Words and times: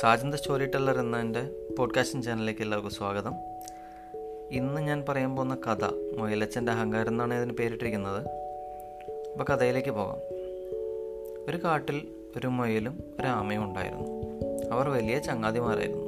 Sajan 0.00 0.30
the 0.30 0.34
story 0.34 0.66
teller 0.66 0.98
എന്ന 0.98 1.20
എന്റെ 1.20 1.50
podcasting 1.78 2.24
ചാനലിലേക്ക് 2.24 2.60
എല്ലാവർക്കും 2.60 2.94
സ്വാഗതം. 2.94 3.34
ഇന്ന് 4.50 4.80
ഞാൻ 4.80 5.04
പറയാൻ 5.08 5.36
പോകുന്ന 5.36 5.54
കഥ 5.54 5.84
മുയലച്ചന്റെ 6.18 6.72
അഹങ്കാരം 6.72 7.08
എന്നാണ് 7.08 7.34
ഇതിന് 7.34 7.52
പേരിട്ടിരിക്കുന്നത്. 7.52 8.26
അപ്പോൾ 9.32 9.54
കഥയിലേക്ക് 9.54 9.90
പോകാം. 9.90 10.18
ഒരു 11.48 11.56
കാട്ടിൽ 11.64 12.08
ഒരു 12.36 12.46
മുയലും 12.46 13.00
ഒരു 13.20 13.26
ആമയും 13.26 13.64
ഉണ്ടായിരുന്നു. 13.64 14.08
അവർ 14.72 14.88
വലിയ 14.88 15.18
ചങ്ങാതിമാരായിരുന്നു. 15.18 16.04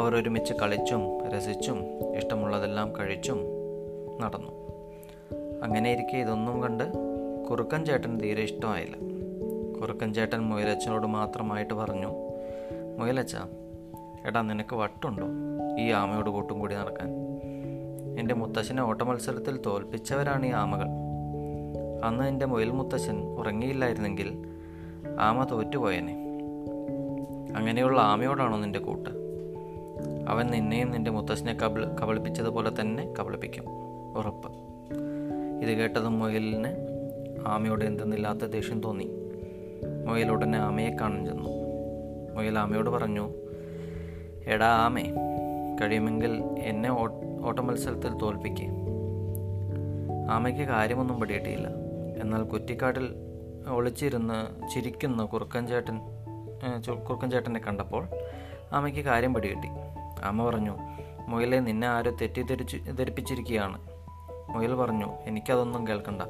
അവർ 0.00 0.16
ഒരുമിച്ച് 0.16 0.54
കളിച്ചും 0.54 1.30
രസിച്ചും 1.30 1.84
ഇഷ്ടമുള്ളതെല്ലാം 2.16 2.96
കഴിച്ചും 2.96 3.40
നടന്നു. 4.20 4.52
അങ്ങനെ 5.62 5.92
ഇരിക്കെ 5.92 6.16
ഇതൊന്നും 6.16 6.62
കണ്ട് 6.62 6.84
കുറുക്കൻ 7.50 7.84
ചേട്ടൻ 7.84 8.18
തീരെ 8.18 8.42
ഇഷ്ടമായില്ല. 8.42 8.96
കുറുക്കൻ 9.80 10.14
ചേട്ടൻ 10.14 10.38
മുയലച്ചനോട് 10.38 11.06
മാത്രമായിട്ട് 11.06 11.74
പറഞ്ഞു 11.74 12.29
മുയലച്ച 12.98 13.36
എടാ 14.26 14.42
നിനക്ക് 14.42 14.76
വട്ടുണ്ടോ 14.76 15.26
ഈ 15.78 15.90
ആമയോട് 15.90 16.30
കൂട്ടും 16.30 16.58
കൂടി 16.58 16.74
നടക്കാൻ? 16.74 17.08
എന്റെ 18.18 18.34
മുത്തശ്ശനെ 18.34 18.82
ഓട്ടമത്സരത്തിൽ 18.82 19.60
തോൽപ്പിച്ചവരാണ് 19.66 20.46
ഈ 20.46 20.50
ആമകൾ. 20.50 20.86
അന്ന് 22.04 22.24
എന്റെ 22.24 22.46
മുയൽ 22.46 22.70
മുത്തശ്ശൻ 22.70 23.22
ഉറങ്ങിയില്ലായിരുന്നെങ്കിൽ 23.22 24.46
ആമ 25.20 25.44
തോറ്റുപോയനെ. 25.44 26.16
അങ്ങനെയുള്ള 27.56 28.00
ആമയോടാണോ 28.00 28.58
നിന്റെ 28.58 28.78
കൂട്ട്? 28.78 29.10
അവൻ 30.28 30.46
നിന്നെയും 30.46 30.90
നിന്റെ 30.90 31.10
മുത്തശ്ശനെ 31.10 31.54
കബൾ 31.54 31.96
കബളിപ്പിച്ചതുപോലെ 32.02 32.80
തന്നെ 32.80 33.14
കബളിപ്പിക്കും. 33.20 33.64
ഉറപ്പ്. 34.16 34.52
ഇത് 35.62 35.78
കേട്ടതും 35.78 36.18
മുയലിന് 36.18 36.68
ആമയോട് 37.46 37.84
എന്തെന്നില്ലാത്ത 37.84 38.44
ദേഷ്യം 38.44 38.80
തോന്നി. 38.80 39.10
മുയൽ 40.06 40.30
ഉടനെ 40.30 40.58
ആമയെ 40.58 40.96
കാണാൻ 41.00 41.26
ചെന്നു. 41.26 41.59
മുയൽ 42.40 42.58
ആമയോട് 42.58 42.90
പറഞ്ഞു 42.90 43.30
എടാ 44.46 44.66
ആമേ 44.66 45.02
കഴിയുമെങ്കിൽ 45.80 46.42
എന്നെ 46.58 46.90
ഓട്ട 47.42 47.60
മത്സരത്തിൽ 47.60 48.12
തോൽപ്പിക്കേ. 48.14 48.66
ആമയ്ക്ക് 50.30 50.60
കാര്യമൊന്നും 50.60 51.20
പിടിയിട്ടില്ല. 51.20 51.68
എന്നാൽ 52.22 52.42
കുറ്റിക്കാട്ടിൽ 52.42 53.14
ഒളിച്ചിരുന്ന് 53.68 54.68
ചിരിക്കുന്ന 54.68 55.24
കുറുക്കൻ 55.24 55.66
ചേട്ടൻ 55.66 56.00
കുറുക്കൻ 57.08 57.30
ചേട്ടനെ 57.30 57.60
കണ്ടപ്പോൾ 57.60 58.06
ആമയ്ക്ക് 58.72 59.00
കാര്യം 59.00 59.34
പിടികിട്ടി. 59.34 59.68
ആമ 60.24 60.50
പറഞ്ഞു 60.50 60.76
മുയലെ 61.28 61.60
നിന്നെ 61.60 61.86
ആരോ 61.86 62.10
തെറ്റിദ്ധരിച്ച് 62.10 62.76
ധരിപ്പിച്ചിരിക്കുകയാണ്. 62.76 63.78
മുയൽ 64.50 64.74
പറഞ്ഞു 64.74 65.12
എനിക്കതൊന്നും 65.24 65.88
കേൾക്കണ്ട. 65.88 66.22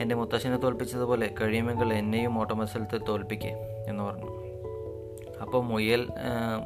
എന്റെ 0.00 0.14
മുത്തശ്ശനെ 0.14 0.56
തോൽപ്പിച്ചതുപോലെ 0.56 1.34
കഴിയുമെങ്കിൽ 1.40 1.92
എന്നെയും 1.92 2.38
ഓട്ടമത്സരത്തിൽ 2.38 3.04
തോൽപ്പിക്കേ 3.04 3.84
എന്ന് 3.88 4.04
പറഞ്ഞു. 4.04 4.35
അപ്പോൾ 5.42 5.64
മുയൽ 5.64 6.08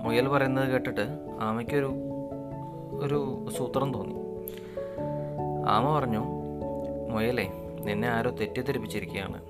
മുയൽ 0.03 0.29
പറയുന്നത് 0.29 0.71
കേട്ടിട്ട് 0.71 1.07
ആമയ്ക്കൊരു 1.41 1.87
ഒരു 3.01 3.49
സൂത്രം 3.57 3.95
തോന്നി. 3.95 4.15
ആമ 5.69 5.99
പറഞ്ഞു 5.99 6.25
മുയലേ 7.11 7.53
നിന്നെ 7.85 8.09
ആരോ 8.09 8.31
തെറ്റിദ്ധരിപ്പിച്ചിരിക്കുകയാണ് 8.31 9.43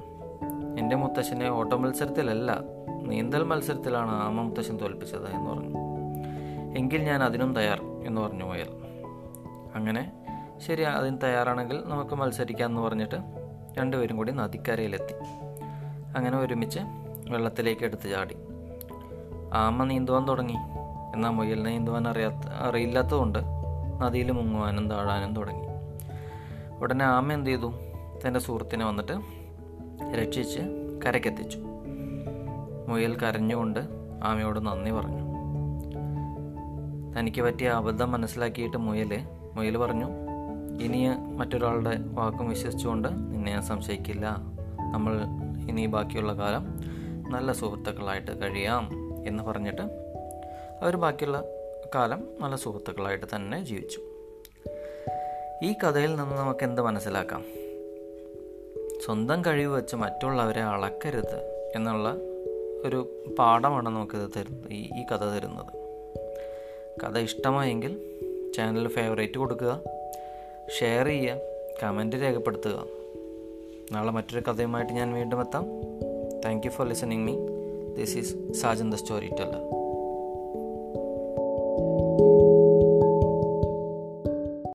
എന്റെ 0.78 0.96
മുത്തശ്ശനെ 0.96 1.50
ഓട്ട 1.50 1.72
മത്സരത്തിലല്ല 1.72 2.60
നീന്തൽ 3.02 3.44
മത്സരത്തിലാണ് 3.44 4.10
ആമ 4.10 4.40
മുത്തശ്ശൻ 4.40 4.76
തോൽപ്പിച്ചത് 4.76 5.34
എന്ന് 5.34 5.50
പറഞ്ഞു. 5.50 5.76
എങ്കിൽ 6.78 7.02
ഞാൻ 7.02 7.22
അതിനും 7.22 7.54
തയ്യാർ 7.54 7.80
എന്ന് 8.06 8.20
പറഞ്ഞു 8.20 8.44
മുയൽ 8.44 8.70
അങ്ങനെ? 9.74 10.12
ശരി 10.66 10.82
അതിന് 10.82 11.18
തയ്യാറാണെങ്കിൽ 11.22 11.82
നമുക്ക് 11.86 12.14
മത്സരിക്കാം 12.14 12.70
എന്ന് 12.70 12.80
പറഞ്ഞിട്ട് 12.80 13.16
രണ്ടുപേരും 13.78 14.16
കൂടി 14.16 14.32
നദിക്കരയിലെത്തി. 14.32 15.14
അങ്ങനെ 16.16 16.38
ഒരുമിച്ച് 16.38 16.80
വെള്ളത്തിലേക്ക് 17.30 17.84
എടുത്ത് 17.84 18.10
ചാടി. 18.10 18.36
ആമ 19.54 19.84
നീന്തുവാൻ 19.84 20.28
തുടങ്ങി. 20.28 20.56
എന്നാൽ 21.14 21.30
മുയലിനെ 21.30 21.70
നീന്തുവാൻ 21.70 22.08
അറിയാത്ത 22.08 22.48
അറിയില്ലാത്തതുകൊണ്ട് 22.48 23.38
നദിയിൽ 24.00 24.30
മുങ്ങുവാനും 24.30 24.90
താഴാനും 24.90 25.34
തുടങ്ങി. 25.34 25.66
ഉടനെ 26.80 27.04
ആമ 27.04 27.32
എന്ത് 27.32 27.50
ചെയ്തു 27.50 27.72
തന്റെ 28.26 28.40
സുഹൃത്തിനെ 28.40 28.84
വന്നിട്ട് 28.84 29.12
രക്ഷിച്ച് 30.14 30.60
കരക്കെത്തിച്ചു 31.06 31.58
മുയൽ 32.88 33.16
കരഞ്ഞുകൊണ്ട് 33.20 33.80
ആമയോട് 34.24 34.66
നന്ദി 34.66 34.90
പറഞ്ഞു. 34.90 35.30
തനിക്ക് 37.14 37.42
പറ്റിയ 37.42 37.68
അബദ്ധം 37.68 38.12
മനസ്സിലാക്കിയിട്ട് 38.12 38.76
മുയൽ 38.76 39.24
മുയൽ 39.54 39.76
പറഞ്ഞു 39.76 40.06
ഇനി 40.82 41.08
മറ്റൊരാളുടെ 41.36 41.98
വാക്കും 41.98 42.48
വിശ്വസിച്ചുകൊണ്ട് 42.48 43.08
നിന്നെ 43.08 43.52
ഞാൻ 43.52 43.62
സംശയിക്കില്ല. 43.62 44.36
നമ്മൾ 44.92 45.22
ഇനി 45.68 45.86
ബാക്കിയുള്ള 45.86 46.32
കാലം 46.32 46.66
നല്ല 47.30 47.52
സുഹൃത്തുക്കളായിട്ട് 47.52 48.40
കഴിയാം. 48.40 48.99
എന്ന് 49.26 49.42
പറഞ്ഞിട്ട് 49.42 49.82
അവർ 50.82 50.96
ബാക്കിയുള്ള 50.96 51.44
കാലം 51.94 52.28
നല്ല 52.40 52.56
സുഹൃത്തുക്കളായിട്ട് 52.56 53.26
തന്നെ 53.36 53.64
ജീവിച്ചു. 53.64 54.00
ഈ 55.62 55.72
കഥയിൽ 55.72 56.16
നിന്ന് 56.16 56.34
നമുക്ക് 56.34 56.64
എന്ത് 56.64 56.82
മനസ്സിലാക്കാം? 56.82 57.44
സ്വന്തം 59.04 59.44
കഴിവ് 59.44 59.76
വെച്ച് 59.76 59.96
മറ്റുള്ളവരെ 59.96 60.60
അളക്കരുത് 60.60 61.72
എന്നുള്ള 61.76 62.14
ഒരു 62.84 63.24
പാഠമാണ് 63.38 63.86
നമുക്കിത് 63.86 64.30
തരുന്നത് 64.36 64.72
ഈ 64.72 64.82
ഈ 64.82 65.06
കഥ 65.12 65.24
തരുന്നത്. 65.24 65.80
കഥ 67.02 67.18
ഇഷ്ടമായെങ്കിൽ 67.18 68.00
ചാനൽ 68.56 68.88
ഫേവറേറ്റ് 68.88 69.38
കൊടുക്കുക 69.38 69.80
ഷെയർ 70.78 71.06
ചെയ്യുക 71.06 71.36
കമന്റ് 71.82 72.16
രേഖപ്പെടുത്തുക. 72.16 72.86
നാളെ 73.92 74.10
മറ്റൊരു 74.10 74.50
കഥയുമായിട്ട് 74.50 74.92
ഞാൻ 74.92 75.14
വീണ്ടും 75.14 75.40
എത്താം. 75.40 75.66
Thank 76.44 76.66
you 76.66 76.70
for 76.70 76.88
listening 76.88 77.26
me 77.26 77.59
This 77.96 78.14
is 78.14 78.34
Sajan 78.52 78.90
the 78.90 78.98
Storyteller. 78.98 79.79